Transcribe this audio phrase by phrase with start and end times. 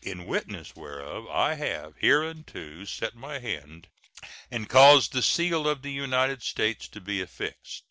[0.00, 3.88] In witness whereof I have hereunto set my hand
[4.50, 7.84] and caused the seal of the United States to be affixed.